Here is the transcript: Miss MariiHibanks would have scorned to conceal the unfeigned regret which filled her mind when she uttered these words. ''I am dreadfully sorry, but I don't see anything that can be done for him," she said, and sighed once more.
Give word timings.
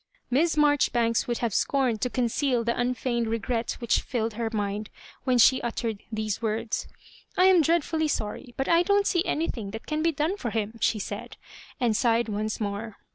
Miss 0.31 0.55
MariiHibanks 0.55 1.27
would 1.27 1.37
have 1.45 1.53
scorned 1.53 2.01
to 2.01 2.09
conceal 2.09 2.63
the 2.63 2.75
unfeigned 2.75 3.27
regret 3.27 3.73
which 3.77 4.01
filled 4.01 4.33
her 4.33 4.49
mind 4.51 4.89
when 5.25 5.37
she 5.37 5.61
uttered 5.61 6.01
these 6.11 6.41
words. 6.41 6.87
''I 7.37 7.45
am 7.45 7.61
dreadfully 7.61 8.07
sorry, 8.07 8.55
but 8.57 8.67
I 8.67 8.81
don't 8.81 9.05
see 9.05 9.23
anything 9.27 9.69
that 9.69 9.85
can 9.85 10.01
be 10.01 10.11
done 10.11 10.37
for 10.37 10.49
him," 10.49 10.79
she 10.81 10.97
said, 10.97 11.37
and 11.79 11.95
sighed 11.95 12.29
once 12.29 12.59
more. 12.59 12.97